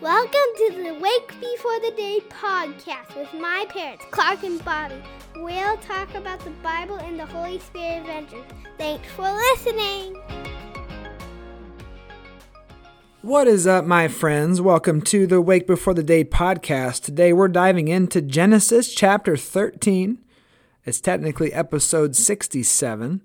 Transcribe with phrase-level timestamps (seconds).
[0.00, 4.94] Welcome to the Wake Before the Day podcast with my parents, Clark and Bobbie.
[5.36, 8.46] We'll talk about the Bible and the Holy Spirit adventures.
[8.78, 10.16] Thanks for listening.
[13.20, 14.62] What is up, my friends?
[14.62, 17.02] Welcome to the Wake Before the Day podcast.
[17.02, 20.16] Today we're diving into Genesis chapter 13.
[20.86, 23.20] It's technically episode 67.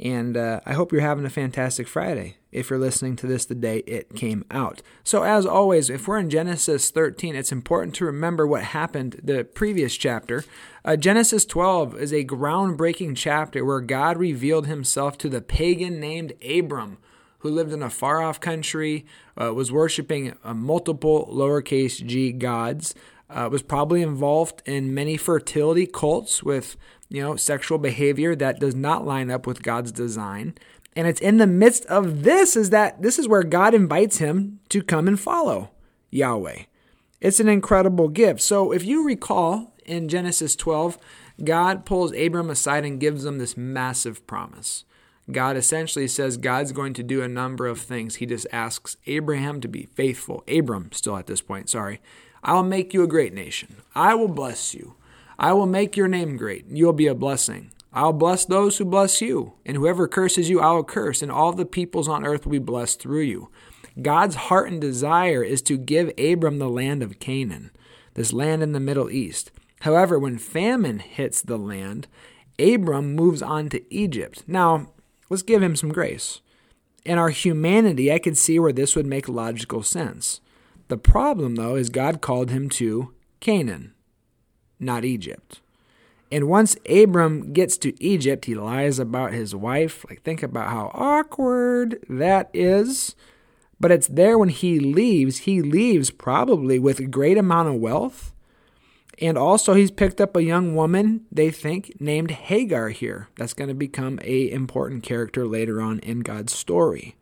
[0.00, 3.54] And uh, I hope you're having a fantastic Friday if you're listening to this the
[3.54, 4.80] day it came out.
[5.02, 9.44] So, as always, if we're in Genesis 13, it's important to remember what happened the
[9.44, 10.44] previous chapter.
[10.84, 16.32] Uh, Genesis 12 is a groundbreaking chapter where God revealed himself to the pagan named
[16.48, 16.98] Abram,
[17.40, 19.04] who lived in a far off country,
[19.40, 22.94] uh, was worshiping uh, multiple lowercase g gods.
[23.30, 26.78] Uh, was probably involved in many fertility cults with
[27.08, 30.54] you know, sexual behavior that does not line up with God's design.
[30.94, 34.60] And it's in the midst of this is that this is where God invites him
[34.70, 35.70] to come and follow
[36.10, 36.64] Yahweh.
[37.20, 38.40] It's an incredible gift.
[38.40, 40.98] So if you recall in Genesis 12,
[41.44, 44.84] God pulls Abram aside and gives him this massive promise.
[45.30, 48.16] God essentially says God's going to do a number of things.
[48.16, 50.42] He just asks Abraham to be faithful.
[50.48, 52.00] Abram, still at this point, sorry.
[52.42, 53.76] I'll make you a great nation.
[53.94, 54.94] I will bless you.
[55.38, 57.70] I will make your name great, you'll be a blessing.
[57.92, 61.52] I'll bless those who bless you, and whoever curses you, I will curse, and all
[61.52, 63.48] the peoples on earth will be blessed through you.
[64.02, 67.70] God's heart and desire is to give Abram the land of Canaan,
[68.14, 69.52] this land in the Middle East.
[69.82, 72.08] However, when famine hits the land,
[72.58, 74.42] Abram moves on to Egypt.
[74.46, 74.92] Now,
[75.30, 76.40] let's give him some grace.
[77.04, 80.40] In our humanity, I could see where this would make logical sense.
[80.88, 83.94] The problem, though, is God called him to Canaan
[84.80, 85.60] not Egypt.
[86.30, 90.04] And once Abram gets to Egypt, he lies about his wife.
[90.08, 93.14] Like, think about how awkward that is.
[93.80, 95.38] But it's there when he leaves.
[95.38, 98.34] He leaves probably with a great amount of wealth.
[99.20, 103.28] And also, he's picked up a young woman, they think, named Hagar here.
[103.36, 107.16] That's going to become a important character later on in God's story.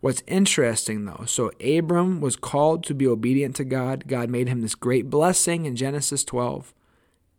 [0.00, 4.04] What's interesting though, so Abram was called to be obedient to God.
[4.06, 6.72] God made him this great blessing in Genesis 12.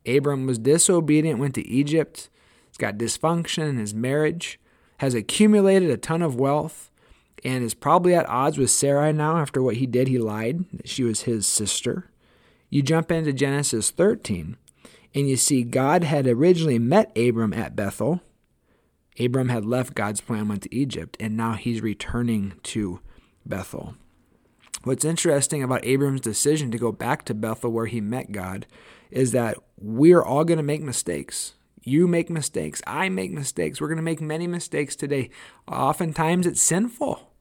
[0.06, 2.30] Abram was disobedient, went to Egypt.
[2.68, 4.60] He's got dysfunction in his marriage,
[4.98, 6.90] has accumulated a ton of wealth,
[7.44, 10.08] and is probably at odds with Sarai now after what he did.
[10.08, 12.10] He lied that she was his sister.
[12.70, 14.58] You jump into Genesis 13,
[15.14, 18.22] and you see God had originally met Abram at Bethel.
[19.20, 23.02] Abram had left God's plan, went to Egypt, and now he's returning to
[23.46, 23.96] Bethel.
[24.84, 28.66] What's interesting about Abram's decision to go back to Bethel where he met God
[29.12, 31.54] is that we're all going to make mistakes.
[31.84, 32.82] You make mistakes.
[32.86, 33.82] I make mistakes.
[33.82, 35.30] We're going to make many mistakes today.
[35.68, 37.32] Oftentimes it's sinful.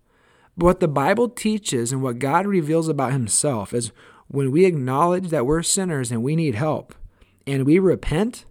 [0.57, 3.93] But what the Bible teaches and what God reveals about Himself is
[4.29, 6.95] when we acknowledge that we're sinners and we need help
[7.47, 8.45] and we repent,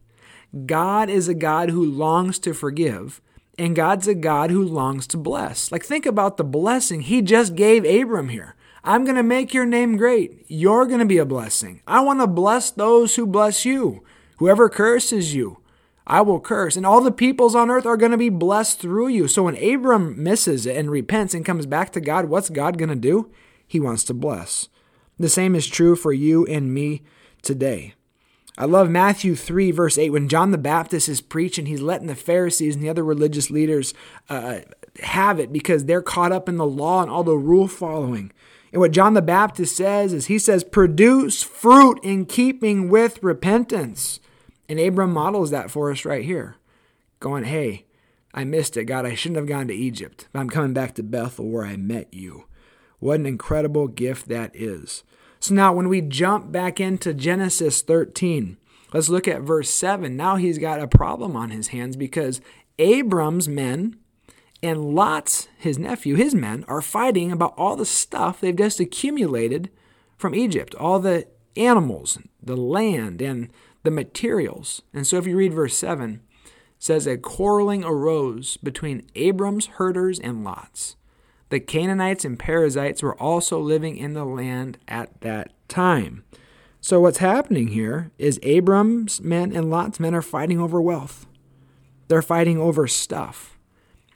[0.66, 3.22] God is a God who longs to forgive
[3.60, 5.72] and God's a God who longs to bless.
[5.72, 8.56] Like, think about the blessing He just gave Abram here.
[8.84, 10.46] I'm going to make your name great.
[10.48, 11.82] You're going to be a blessing.
[11.86, 14.04] I want to bless those who bless you.
[14.38, 15.60] Whoever curses you,
[16.08, 16.76] I will curse.
[16.76, 19.28] And all the peoples on earth are going to be blessed through you.
[19.28, 22.90] So when Abram misses it and repents and comes back to God, what's God going
[22.90, 23.32] to do?
[23.68, 24.70] He wants to bless.
[25.20, 27.04] The same is true for you and me
[27.42, 27.94] today.
[28.58, 30.10] I love Matthew 3, verse 8.
[30.10, 33.94] When John the Baptist is preaching, he's letting the Pharisees and the other religious leaders
[34.30, 34.60] uh,
[35.02, 38.32] have it because they're caught up in the law and all the rule following.
[38.72, 44.20] And what John the Baptist says is he says, produce fruit in keeping with repentance.
[44.68, 46.58] And Abram models that for us right here,
[47.20, 47.86] going, hey,
[48.34, 48.86] I missed it.
[48.86, 50.28] God, I shouldn't have gone to Egypt.
[50.32, 52.46] but I'm coming back to Bethel where I met you.
[53.00, 55.04] What an incredible gift that is.
[55.40, 58.58] So now, when we jump back into Genesis 13,
[58.94, 60.16] let's look at verse 7.
[60.16, 62.42] Now he's got a problem on his hands because
[62.78, 63.96] Abram's men
[64.62, 69.70] and Lot's, his nephew, his men, are fighting about all the stuff they've just accumulated
[70.18, 73.50] from Egypt, all the animals, the land, and
[73.84, 74.82] the materials.
[74.94, 76.22] And so if you read verse 7,
[76.78, 80.96] says a quarreling arose between Abram's herders and Lot's.
[81.50, 86.24] The Canaanites and Perizzites were also living in the land at that time.
[86.80, 91.28] So what's happening here is Abram's men and Lot's men are fighting over wealth.
[92.08, 93.59] They're fighting over stuff.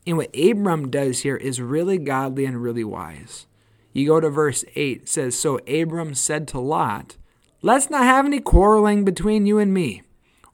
[0.06, 3.48] And what Abram does here is really godly and really wise.
[3.94, 7.16] You go to verse 8, says, So Abram said to Lot,
[7.62, 10.02] Let's not have any quarreling between you and me,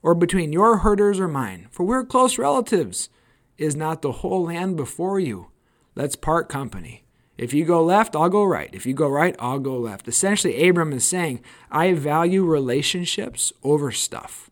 [0.04, 3.10] or between your herders or mine, for we're close relatives.
[3.58, 5.48] Is not the whole land before you?
[5.96, 7.04] Let's part company.
[7.38, 8.70] If you go left, I'll go right.
[8.74, 10.08] If you go right, I'll go left.
[10.08, 11.42] Essentially, Abram is saying,
[11.72, 14.50] I value relationships over stuff.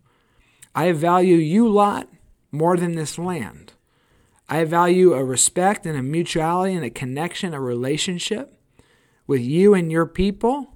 [0.74, 2.08] I value you, Lot,
[2.52, 3.74] more than this land.
[4.50, 8.58] I value a respect and a mutuality and a connection, a relationship
[9.26, 10.74] with you and your people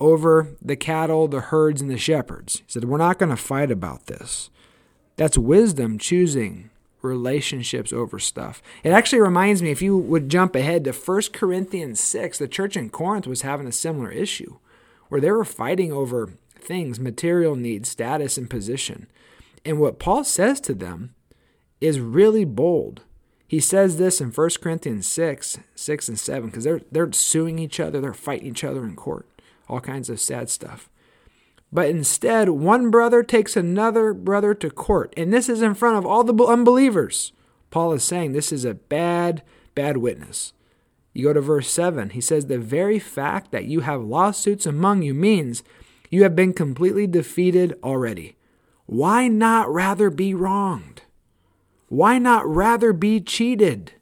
[0.00, 2.56] over the cattle, the herds, and the shepherds.
[2.58, 4.50] He said, We're not going to fight about this.
[5.16, 6.70] That's wisdom choosing
[7.00, 8.60] relationships over stuff.
[8.82, 12.76] It actually reminds me, if you would jump ahead to 1 Corinthians 6, the church
[12.76, 14.58] in Corinth was having a similar issue
[15.08, 19.06] where they were fighting over things, material needs, status, and position.
[19.64, 21.14] And what Paul says to them
[21.80, 23.02] is really bold.
[23.46, 27.78] He says this in 1 Corinthians 6, 6 and 7, because they're, they're suing each
[27.78, 29.28] other, they're fighting each other in court,
[29.68, 30.90] all kinds of sad stuff.
[31.72, 36.06] But instead, one brother takes another brother to court, and this is in front of
[36.06, 37.32] all the unbelievers.
[37.70, 39.42] Paul is saying this is a bad,
[39.74, 40.52] bad witness.
[41.12, 45.02] You go to verse 7, he says, The very fact that you have lawsuits among
[45.02, 45.62] you means
[46.10, 48.36] you have been completely defeated already.
[48.86, 51.02] Why not rather be wronged?
[51.88, 53.92] Why not rather be cheated?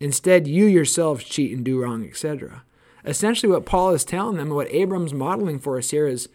[0.00, 2.64] Instead, you yourselves cheat and do wrong, etc.
[3.04, 6.28] Essentially, what Paul is telling them, what Abram's modeling for us here is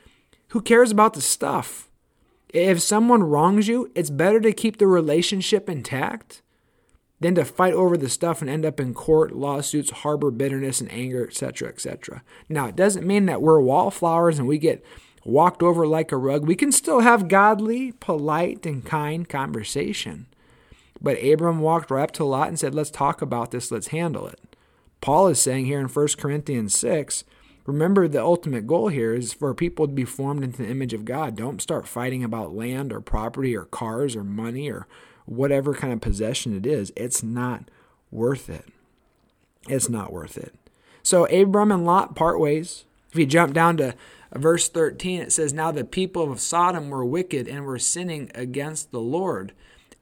[0.50, 1.90] who cares about the stuff?
[2.50, 6.42] If someone wrongs you, it's better to keep the relationship intact
[7.20, 10.92] than to fight over the stuff and end up in court, lawsuits, harbor bitterness and
[10.92, 12.24] anger, etc., etc.
[12.48, 14.84] Now, it doesn't mean that we're wallflowers and we get
[15.26, 16.48] walked over like a rug.
[16.48, 20.28] We can still have godly, polite, and kind conversation.
[21.01, 24.28] But Abram walked right up to Lot and said, Let's talk about this, let's handle
[24.28, 24.40] it.
[25.01, 27.24] Paul is saying here in 1 Corinthians 6
[27.69, 31.06] Remember, the ultimate goal here is for people to be formed into the image of
[31.06, 31.36] God.
[31.36, 34.88] Don't start fighting about land or property or cars or money or
[35.25, 36.92] whatever kind of possession it is.
[36.96, 37.69] It's not
[38.10, 38.66] worth it.
[39.68, 40.56] It's not worth it.
[41.04, 42.86] So Abram and Lot part ways.
[43.12, 43.94] If you jump down to
[44.34, 48.92] verse 13, it says, Now the people of Sodom were wicked and were sinning against
[48.92, 49.54] the Lord.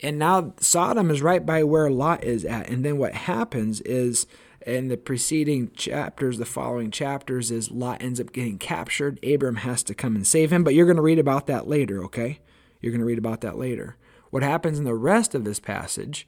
[0.02, 2.70] And now Sodom is right by where Lot is at.
[2.70, 4.28] And then what happens is
[4.66, 9.24] in the preceding chapters, the following chapters, is Lot ends up getting captured.
[9.26, 12.04] Abram has to come and save him, but you're going to read about that later,
[12.04, 12.40] okay?
[12.82, 13.96] You're going to read about that later.
[14.30, 16.28] What happens in the rest of this passage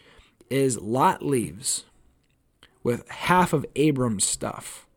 [0.49, 1.85] is Lot leaves
[2.81, 4.87] with half of Abram's stuff.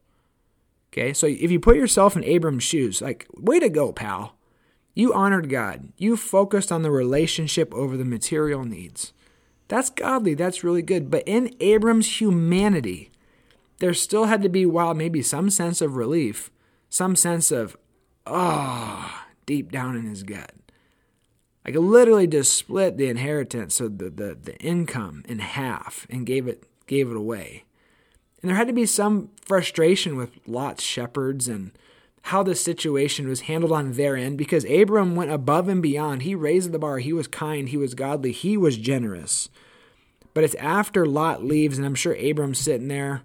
[0.93, 4.37] Okay, so if you put yourself in Abram's shoes, like, way to go, pal.
[4.95, 5.89] You honored God.
[5.97, 9.13] You focused on the relationship over the material needs.
[9.69, 10.35] That's godly.
[10.35, 11.11] That's really good.
[11.11, 13.11] But in Abram's humanity,
[13.79, 16.51] there still had to be, while maybe some sense of relief,
[16.91, 17.77] some sense of,
[18.27, 20.53] ah, oh, deep down in his gut.
[21.65, 26.49] Like literally just split the inheritance, so the, the, the income in half and gave
[26.49, 27.65] it gave it away.
[28.41, 31.71] And there had to be some frustration with Lot's shepherds and
[32.27, 36.23] how the situation was handled on their end because Abram went above and beyond.
[36.23, 36.99] He raised the bar.
[36.99, 37.69] He was kind.
[37.69, 38.33] He was godly.
[38.33, 39.49] He was generous.
[40.35, 43.23] But it's after Lot leaves, and I'm sure Abram's sitting there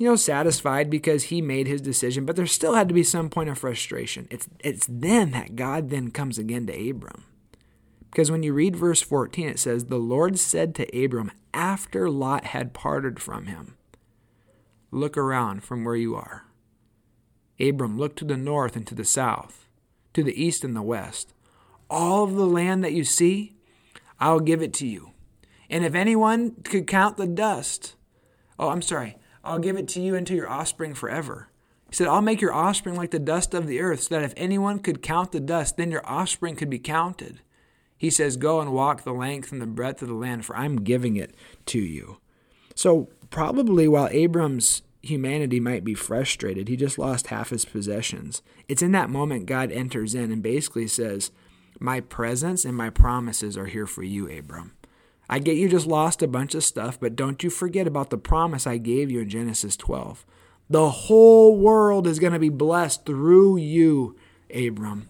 [0.00, 3.28] you know, satisfied because he made his decision, but there still had to be some
[3.28, 4.26] point of frustration.
[4.30, 7.24] It's it's then that God then comes again to Abram.
[8.10, 12.46] Because when you read verse 14, it says, The Lord said to Abram after Lot
[12.46, 13.76] had parted from him,
[14.90, 16.46] Look around from where you are.
[17.60, 19.68] Abram looked to the north and to the south,
[20.14, 21.34] to the east and the west.
[21.88, 23.54] All of the land that you see,
[24.18, 25.12] I'll give it to you.
[25.68, 27.94] And if anyone could count the dust,
[28.58, 31.48] oh, I'm sorry, I'll give it to you and to your offspring forever.
[31.88, 34.34] He said, I'll make your offspring like the dust of the earth, so that if
[34.36, 37.40] anyone could count the dust, then your offspring could be counted.
[37.96, 40.76] He says, Go and walk the length and the breadth of the land, for I'm
[40.84, 41.34] giving it
[41.66, 42.18] to you.
[42.74, 48.42] So, probably while Abram's humanity might be frustrated, he just lost half his possessions.
[48.68, 51.30] It's in that moment God enters in and basically says,
[51.78, 54.72] My presence and my promises are here for you, Abram.
[55.28, 58.18] I get you just lost a bunch of stuff, but don't you forget about the
[58.18, 60.26] promise I gave you in Genesis 12.
[60.68, 64.16] The whole world is going to be blessed through you,
[64.54, 65.08] Abram.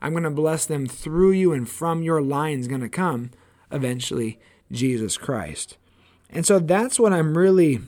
[0.00, 3.30] I'm going to bless them through you, and from your line is going to come
[3.70, 4.40] eventually
[4.72, 5.76] Jesus Christ.
[6.28, 7.80] And so that's what I'm really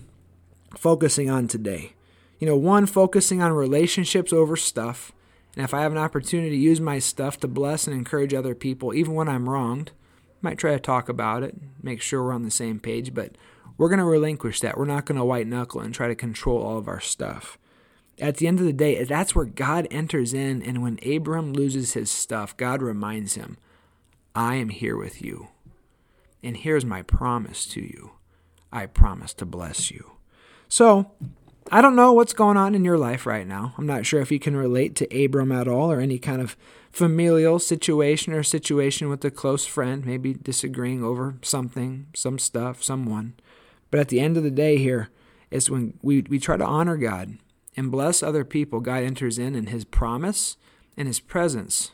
[0.78, 1.94] focusing on today.
[2.38, 5.12] You know, one, focusing on relationships over stuff.
[5.56, 8.54] And if I have an opportunity to use my stuff to bless and encourage other
[8.54, 9.92] people, even when I'm wronged,
[10.42, 13.36] might try to talk about it, make sure we're on the same page, but
[13.76, 14.76] we're going to relinquish that.
[14.76, 17.58] We're not going to white knuckle and try to control all of our stuff.
[18.20, 21.94] At the end of the day, that's where God enters in, and when Abram loses
[21.94, 23.56] his stuff, God reminds him,
[24.34, 25.48] I am here with you.
[26.42, 28.12] And here's my promise to you
[28.72, 30.13] I promise to bless you.
[30.74, 31.12] So,
[31.70, 33.74] I don't know what's going on in your life right now.
[33.78, 36.56] I'm not sure if you can relate to Abram at all or any kind of
[36.90, 43.34] familial situation or situation with a close friend, maybe disagreeing over something, some stuff, someone.
[43.92, 45.10] But at the end of the day, here
[45.48, 47.38] is when we, we try to honor God
[47.76, 50.56] and bless other people, God enters in and his promise
[50.96, 51.92] and his presence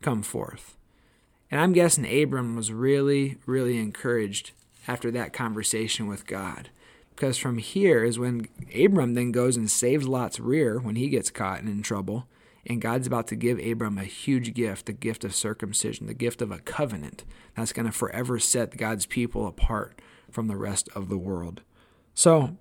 [0.00, 0.76] come forth.
[1.52, 4.50] And I'm guessing Abram was really, really encouraged
[4.88, 6.70] after that conversation with God.
[7.14, 11.30] Because from here is when Abram then goes and saves Lot's rear when he gets
[11.30, 12.26] caught and in trouble.
[12.64, 16.40] And God's about to give Abram a huge gift, the gift of circumcision, the gift
[16.40, 17.24] of a covenant
[17.56, 20.00] that's going to forever set God's people apart
[20.30, 21.62] from the rest of the world.
[22.14, 22.56] So,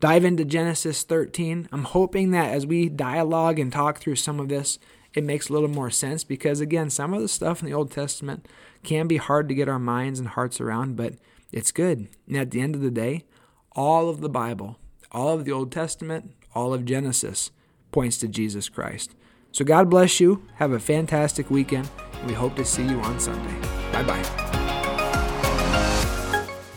[0.00, 1.68] dive into Genesis 13.
[1.72, 4.78] I'm hoping that as we dialogue and talk through some of this,
[5.14, 7.90] it makes a little more sense because, again, some of the stuff in the Old
[7.90, 8.46] Testament
[8.82, 11.14] can be hard to get our minds and hearts around, but
[11.50, 12.08] it's good.
[12.26, 13.24] And at the end of the day,
[13.76, 14.78] all of the Bible,
[15.12, 17.50] all of the Old Testament, all of Genesis
[17.92, 19.14] points to Jesus Christ.
[19.52, 20.42] So God bless you.
[20.56, 21.88] Have a fantastic weekend.
[22.26, 23.54] We hope to see you on Sunday.
[23.92, 24.22] Bye bye.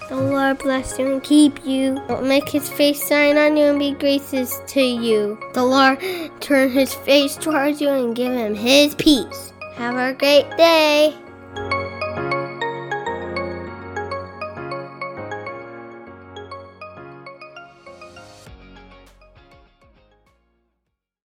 [0.09, 2.01] The Lord bless you and keep you.
[2.21, 5.37] Make his face shine on you and be gracious to you.
[5.53, 5.99] The Lord
[6.41, 9.53] turn his face towards you and give him his peace.
[9.75, 11.15] Have a great day.